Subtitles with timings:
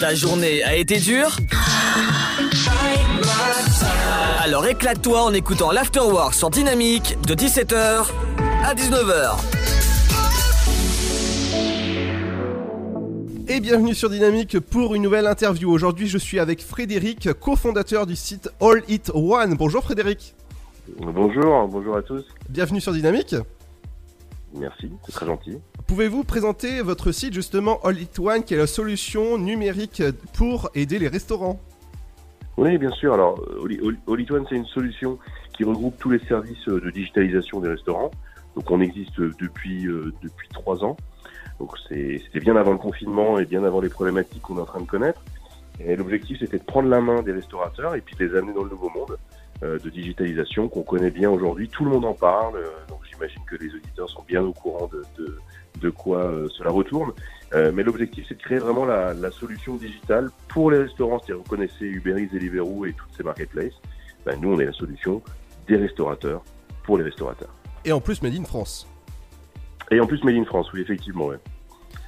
[0.00, 1.36] Ta journée a été dure
[4.42, 8.06] Alors éclate-toi en écoutant l'Afterwork sur Dynamique de 17h
[8.64, 9.38] à 19h.
[13.48, 15.70] Et bienvenue sur Dynamique pour une nouvelle interview.
[15.70, 19.54] Aujourd'hui, je suis avec Frédéric, cofondateur du site All It One.
[19.54, 20.34] Bonjour Frédéric.
[20.98, 22.24] Bonjour, bonjour à tous.
[22.48, 23.34] Bienvenue sur Dynamique.
[24.58, 25.58] Merci, c'est très gentil.
[25.86, 30.02] Pouvez-vous présenter votre site justement All It One, qui est la solution numérique
[30.34, 31.60] pour aider les restaurants?
[32.56, 33.14] Oui, bien sûr.
[33.14, 35.18] Alors, All It One, c'est une solution
[35.56, 38.10] qui regroupe tous les services de digitalisation des restaurants.
[38.56, 40.96] Donc, on existe depuis euh, depuis trois ans.
[41.60, 44.80] Donc, c'était bien avant le confinement et bien avant les problématiques qu'on est en train
[44.80, 45.22] de connaître.
[45.80, 48.64] Et l'objectif, c'était de prendre la main des restaurateurs et puis de les amener dans
[48.64, 51.68] le nouveau monde euh, de digitalisation qu'on connaît bien aujourd'hui.
[51.68, 52.56] Tout le monde en parle.
[52.56, 55.38] Euh, donc, j'imagine que les auditeurs sont bien au courant de, de,
[55.80, 57.12] de quoi euh, cela retourne.
[57.54, 61.18] Euh, mais l'objectif, c'est de créer vraiment la, la, solution digitale pour les restaurants.
[61.18, 63.74] C'est-à-dire, vous connaissez Uber Eats, Deliveroo et toutes ces marketplaces.
[64.26, 65.22] Ben, nous, on est la solution
[65.66, 66.42] des restaurateurs
[66.84, 67.52] pour les restaurateurs.
[67.84, 68.86] Et en plus, Made in France.
[69.90, 71.38] Et en plus, Made in France, oui, effectivement, ouais.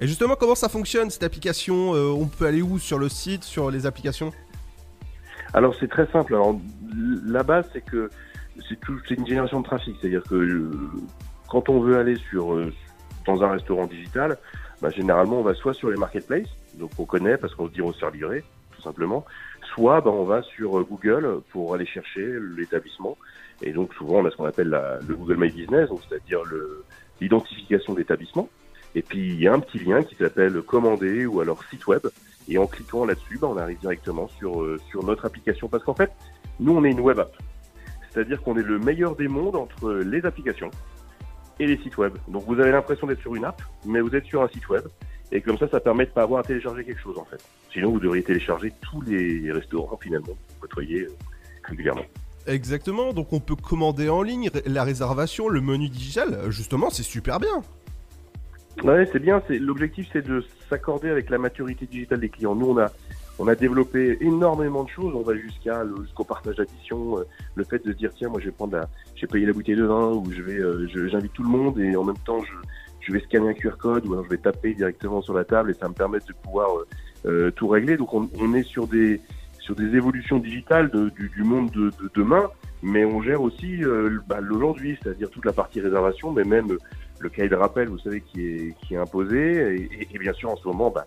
[0.00, 3.44] Et justement, comment ça fonctionne cette application euh, On peut aller où sur le site,
[3.44, 4.32] sur les applications?
[5.54, 6.34] Alors, c'est très simple.
[6.34, 6.58] Alors,
[7.26, 8.10] la base, c'est que
[8.68, 9.96] c'est une génération de trafic.
[10.00, 10.70] C'est-à-dire que euh,
[11.48, 12.72] quand on veut aller sur, euh,
[13.26, 14.38] dans un restaurant digital,
[14.80, 17.82] bah, généralement, on va soit sur les marketplaces, donc on connaît parce qu'on se dit
[17.82, 18.42] on se livré,
[18.74, 19.24] tout simplement,
[19.74, 23.16] soit bah, on va sur euh, Google pour aller chercher l'établissement.
[23.62, 26.40] Et donc souvent, on a ce qu'on appelle la, le Google My Business, c'est-à-dire
[27.20, 28.48] l'identification d'établissement.
[28.94, 32.02] Et puis il y a un petit lien qui s'appelle commander ou alors site web.
[32.48, 35.68] Et en cliquant là-dessus, bah, on arrive directement sur, euh, sur notre application.
[35.68, 36.10] Parce qu'en fait,
[36.60, 37.36] nous, on est une web app.
[38.10, 40.70] C'est-à-dire qu'on est le meilleur des mondes entre les applications
[41.58, 42.14] et les sites web.
[42.28, 44.84] Donc vous avez l'impression d'être sur une app, mais vous êtes sur un site web.
[45.30, 47.42] Et comme ça, ça permet de pas avoir à télécharger quelque chose en fait.
[47.72, 51.16] Sinon, vous devriez télécharger tous les restaurants finalement que vous côtoyez euh,
[51.64, 52.04] régulièrement.
[52.46, 56.50] Exactement, donc on peut commander en ligne la réservation, le menu digital.
[56.50, 57.62] Justement, c'est super bien.
[58.84, 59.42] Ouais, c'est bien.
[59.46, 62.54] C'est l'objectif, c'est de s'accorder avec la maturité digitale des clients.
[62.54, 62.90] Nous, on a
[63.38, 65.14] on a développé énormément de choses.
[65.14, 67.24] On va jusqu'à jusqu'au partage d'addition, euh,
[67.54, 69.84] le fait de dire tiens, moi je vais prendre la, j'ai payé la bouteille de
[69.84, 72.52] vin ou je vais, euh, j'invite tout le monde et en même temps je,
[73.00, 75.70] je vais scanner un QR code ou alors je vais taper directement sur la table
[75.70, 76.68] et ça me permet de pouvoir
[77.26, 77.96] euh, tout régler.
[77.96, 79.20] Donc on, on, est sur des
[79.58, 82.50] sur des évolutions digitales de, du, du, monde de, de, demain,
[82.82, 83.80] mais on gère aussi
[84.26, 86.76] bah, l'aujourd'hui, c'est-à-dire toute la partie réservation, mais même
[87.22, 89.88] le cahier de rappel, vous savez, qui est, qui est imposé.
[89.90, 91.06] Et, et, bien sûr, en ce moment, bah,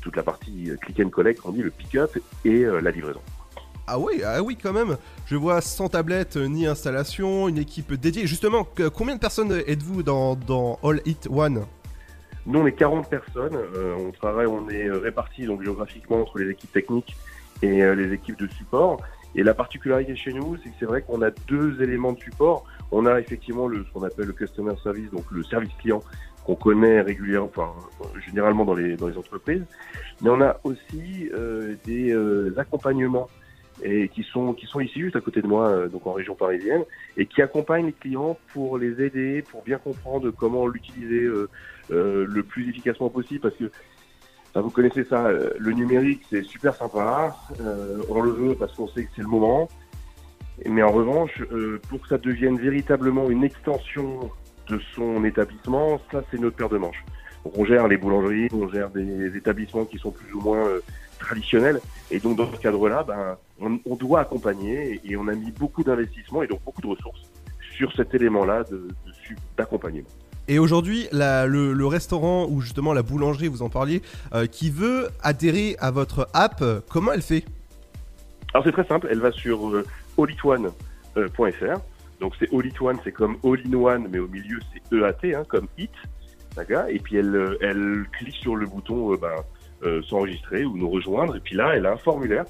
[0.00, 3.20] toute la partie click and collect, on dit le pick-up et euh, la livraison.
[3.86, 4.98] Ah oui, ah oui, quand même.
[5.26, 8.26] Je vois sans tablette ni installation, une équipe dédiée.
[8.26, 11.64] Justement, combien de personnes êtes-vous dans, dans All It One?
[12.44, 13.56] Nous, on est 40 personnes.
[13.56, 17.16] Euh, on travaille, on est répartis donc géographiquement entre les équipes techniques
[17.62, 19.00] et euh, les équipes de support.
[19.34, 22.64] Et la particularité chez nous, c'est que c'est vrai qu'on a deux éléments de support.
[22.90, 26.02] On a effectivement le, ce qu'on appelle le customer service, donc le service client
[26.44, 27.72] qu'on connaît régulièrement, enfin,
[28.26, 29.64] généralement dans les, dans les entreprises.
[30.22, 33.28] Mais on a aussi euh, des euh, accompagnements
[33.82, 36.34] et qui sont qui sont ici juste à côté de moi, euh, donc en région
[36.34, 36.84] parisienne,
[37.16, 41.48] et qui accompagnent les clients pour les aider, pour bien comprendre comment l'utiliser euh,
[41.90, 43.70] euh, le plus efficacement possible, parce que
[44.60, 47.36] vous connaissez ça, le numérique c'est super sympa,
[48.08, 49.68] on le veut parce qu'on sait que c'est le moment,
[50.66, 51.42] mais en revanche,
[51.88, 54.30] pour que ça devienne véritablement une extension
[54.68, 57.04] de son établissement, ça c'est notre paire de manches.
[57.56, 60.80] On gère les boulangeries, on gère des établissements qui sont plus ou moins euh,
[61.18, 61.80] traditionnels,
[62.10, 65.82] et donc dans ce cadre-là, ben, on, on, doit accompagner, et on a mis beaucoup
[65.82, 67.22] d'investissements et donc beaucoup de ressources
[67.76, 68.64] sur cet élément-là
[69.56, 70.08] d'accompagnement.
[70.48, 74.02] Et aujourd'hui, le, restaurant ou justement la boulangerie, vous en parliez,
[74.34, 77.44] euh, qui veut adhérer à votre app, comment elle fait?
[78.54, 79.84] Alors c'est très simple, elle va sur euh,
[80.16, 81.80] olitone.fr.
[82.20, 83.60] Donc c'est All It One, c'est comme All
[84.10, 85.90] mais au milieu c'est EAT, hein, comme It,
[86.88, 89.34] Et puis elle, elle clique sur le bouton euh, ben,
[89.84, 91.36] euh, s'enregistrer ou nous rejoindre.
[91.36, 92.44] Et puis là, elle a un formulaire.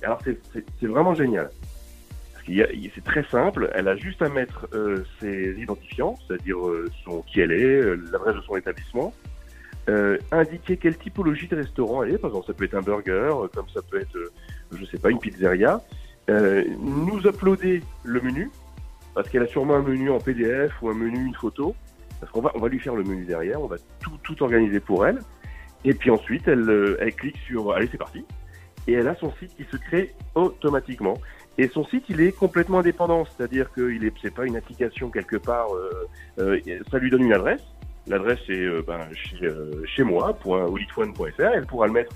[0.00, 1.50] Et alors c'est vraiment génial.
[2.46, 3.70] C'est très simple.
[3.74, 6.90] Elle a juste à mettre euh, ses identifiants, c'est-à-dire euh,
[7.26, 9.12] qui elle est, euh, l'adresse de son établissement,
[10.30, 12.18] indiquer quelle typologie de restaurant elle est.
[12.18, 14.16] Par exemple, ça peut être un burger, comme ça peut être,
[14.70, 15.80] je sais pas, une pizzeria.
[16.28, 18.50] nous uploader le menu
[19.14, 21.74] parce qu'elle a sûrement un menu en PDF ou un menu, une photo,
[22.20, 24.78] parce qu'on va, on va lui faire le menu derrière, on va tout, tout organiser
[24.78, 25.18] pour elle,
[25.84, 28.24] et puis ensuite, elle, elle clique sur Allez, c'est parti,
[28.86, 31.18] et elle a son site qui se crée automatiquement.
[31.60, 35.10] Et son site, il est complètement indépendant, c'est-à-dire que il est, c'est pas une application
[35.10, 36.08] quelque part, euh,
[36.38, 36.58] euh,
[36.90, 37.60] ça lui donne une adresse,
[38.06, 39.46] l'adresse est euh, ben, chez,
[39.84, 42.14] chez moi, elle pourra le mettre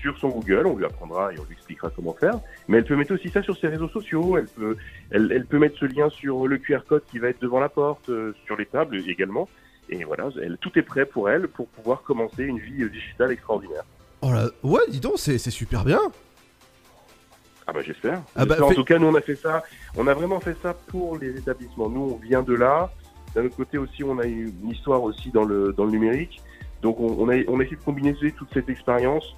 [0.00, 2.40] sur son Google, on lui apprendra et on lui expliquera comment faire.
[2.68, 4.38] Mais elle peut mettre aussi ça sur ses réseaux sociaux.
[4.38, 4.78] Elle peut,
[5.10, 8.10] elle, peut mettre ce lien sur le QR code qui va être devant la porte,
[8.46, 9.46] sur les tables également.
[9.90, 10.30] Et voilà,
[10.62, 13.84] tout est prêt pour elle pour pouvoir commencer une vie digitale extraordinaire.
[14.22, 16.00] Oh là, ouais, dis donc, c'est super bien.
[17.66, 18.22] Ah bah j'espère.
[18.36, 19.62] Ah bah, en fait- tout cas, nous on a fait ça.
[19.96, 21.88] On a vraiment fait ça pour les établissements.
[21.88, 22.90] Nous, on vient de là.
[23.34, 26.40] D'un autre côté aussi, on a eu une histoire aussi dans le dans le numérique.
[26.82, 29.34] Donc on, on a on a essayé de combiner toute cette expérience.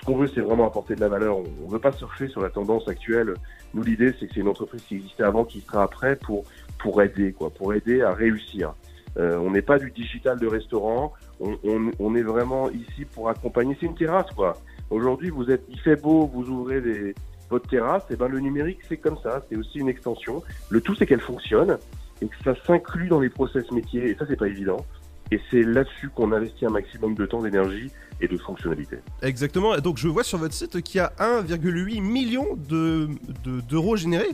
[0.00, 1.36] Ce qu'on veut, c'est vraiment apporter de la valeur.
[1.38, 3.34] On, on veut pas surfer sur la tendance actuelle.
[3.74, 6.44] Nous, l'idée, c'est que c'est une entreprise qui existait avant, qui sera après pour
[6.78, 8.74] pour aider quoi, pour aider à réussir.
[9.16, 11.12] Euh, on n'est pas du digital de restaurant.
[11.40, 13.76] On, on, on est vraiment ici pour accompagner.
[13.80, 14.56] C'est une terrasse quoi.
[14.90, 17.14] Aujourd'hui, vous êtes, il fait beau, vous ouvrez des,
[17.50, 20.42] votre terrasse, et ben le numérique c'est comme ça, c'est aussi une extension.
[20.70, 21.78] Le tout c'est qu'elle fonctionne
[22.22, 24.84] et que ça s'inclut dans les process métiers et ça c'est pas évident.
[25.30, 28.96] Et c'est là-dessus qu'on investit un maximum de temps, d'énergie et de fonctionnalité.
[29.22, 29.74] Exactement.
[29.74, 33.08] Et Donc je vois sur votre site qu'il y a 1,8 million de
[33.44, 34.28] de- d'euros générés.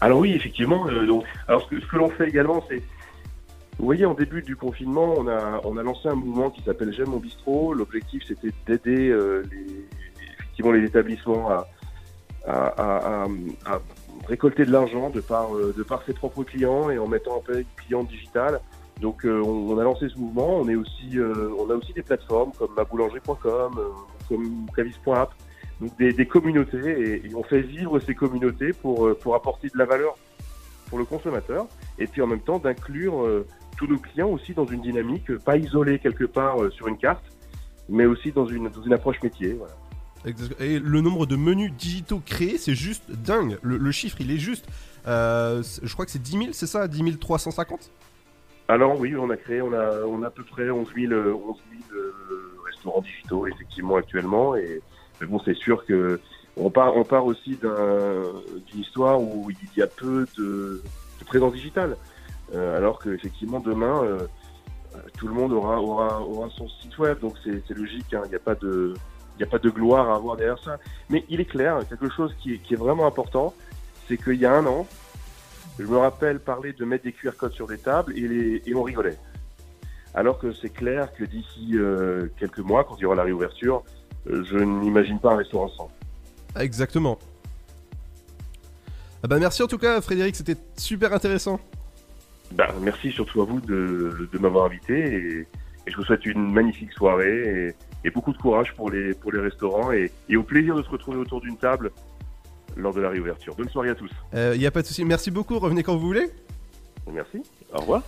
[0.00, 0.88] Alors oui, effectivement.
[0.88, 2.82] euh, donc, alors ce que, ce que l'on fait également, c'est,
[3.78, 6.92] vous voyez, en début du confinement, on a on a lancé un mouvement qui s'appelle
[6.92, 7.74] J'aime mon bistrot.
[7.74, 9.66] L'objectif c'était d'aider euh, les
[10.52, 11.50] effectivement les établissements
[12.46, 13.28] à
[14.26, 17.40] récolter de l'argent de par euh, de par ses propres clients et en mettant en
[17.40, 18.60] place des clients digital.
[19.00, 20.58] Donc euh, on, a lancé ce mouvement.
[20.58, 23.88] On est aussi euh, on a aussi des plateformes comme maboulangerie.com, euh,
[24.28, 25.32] comme cavis.app
[25.80, 30.14] donc des, communautés et, on fait vivre ces communautés pour, pour apporter de la valeur
[30.88, 31.66] pour le consommateur
[31.98, 33.44] et puis en même temps d'inclure
[33.76, 37.24] tous nos clients aussi dans une dynamique, pas isolée quelque part sur une carte,
[37.88, 39.58] mais aussi dans une, dans une approche métier.
[40.24, 43.58] Et le nombre de menus digitaux créés, c'est juste dingue.
[43.62, 44.66] Le, chiffre, il est juste.
[45.08, 47.90] Euh, je crois que c'est 10 000, c'est ça 10 350
[48.68, 51.32] Alors oui, on a créé, on a, on a à peu près 11 000, euh,
[51.34, 51.56] 11
[51.90, 52.14] 000 euh,
[52.64, 54.54] restaurants digitaux effectivement actuellement.
[54.54, 54.80] Et
[55.20, 56.20] mais bon c'est sûr que
[56.56, 58.22] on part, on part aussi d'un-
[58.66, 60.82] d'une histoire où il y a peu de,
[61.26, 61.96] présence digitale,
[62.54, 64.02] Euh, alors que effectivement demain
[65.16, 68.28] tout le monde aura, aura, aura son site web, donc c'est c'est logique, hein, il
[68.30, 68.94] n'y a pas de
[69.34, 70.78] il n'y a pas de gloire à avoir derrière ça.
[71.08, 73.54] Mais il est clair, quelque chose qui est, qui est vraiment important,
[74.08, 74.86] c'est qu'il y a un an,
[75.78, 78.74] je me rappelle parler de mettre des QR codes sur des tables et, les, et
[78.74, 79.18] on rigolait.
[80.14, 83.82] Alors que c'est clair que d'ici euh, quelques mois, quand il y aura la réouverture,
[84.28, 85.90] euh, je n'imagine pas un restaurant sans.
[86.58, 87.18] Exactement.
[89.24, 91.60] Ah bah merci en tout cas Frédéric, c'était super intéressant.
[92.52, 95.46] Ben, merci surtout à vous de, de m'avoir invité et,
[95.86, 99.32] et je vous souhaite une magnifique soirée et, et beaucoup de courage pour les, pour
[99.32, 101.90] les restaurants et, et au plaisir de se retrouver autour d'une table
[102.76, 103.54] lors de la réouverture.
[103.54, 104.10] Bonne soirée à tous.
[104.32, 106.30] Il Euh, y a pas de souci, merci beaucoup, revenez quand vous voulez.
[107.12, 107.42] Merci.
[107.72, 108.02] Au revoir.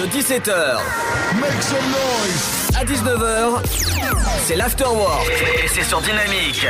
[0.00, 0.78] De 17h
[1.40, 2.70] Make some noise.
[2.76, 3.60] à 19h,
[4.40, 5.28] c'est l'afterwork.
[5.64, 6.66] Et c'est sur Dynamique.